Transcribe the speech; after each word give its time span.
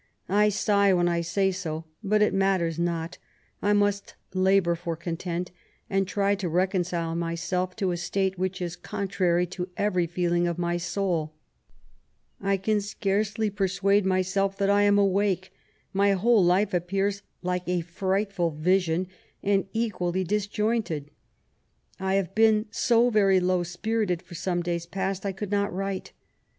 I 0.29 0.49
sigh 0.49 0.93
when 0.93 1.07
I 1.07 1.21
say 1.21 1.51
so, 1.51 1.85
bat 2.03 2.23
it 2.23 2.33
matters 2.33 2.79
not, 2.79 3.19
I 3.61 3.71
must 3.73 4.15
labour 4.33 4.73
for 4.73 4.95
content, 4.95 5.51
and 5.91 6.07
try 6.07 6.33
to 6.33 6.49
reconcile 6.49 7.15
myself 7.15 7.75
to 7.75 7.91
a 7.91 7.97
state 7.97 8.35
which 8.35 8.63
is 8.63 8.75
contrary 8.75 9.45
to 9.53 9.69
every 9.77 10.07
feeling 10.07 10.47
of 10.47 10.57
my 10.57 10.77
sonL 10.77 11.33
I 12.41 12.57
can 12.57 12.81
scarcely 12.81 13.51
persnade 13.51 14.03
myself 14.03 14.57
that 14.57 14.71
I 14.71 14.81
am 14.81 14.97
awake; 14.97 15.53
my 15.93 16.13
whole 16.13 16.43
life 16.43 16.73
appears 16.73 17.21
like 17.43 17.67
a 17.67 17.81
frightful 17.81 18.49
vision, 18.49 19.05
and 19.43 19.67
equally 19.71 20.23
disjointed. 20.23 21.11
I 21.99 22.15
have 22.15 22.33
been 22.33 22.65
so 22.71 23.11
very 23.11 23.39
low 23.39 23.61
spirited 23.61 24.23
for 24.23 24.33
some 24.33 24.63
days 24.63 24.87
past, 24.87 25.27
I 25.27 25.31
could 25.31 25.51
not 25.51 25.71
write. 25.71 26.11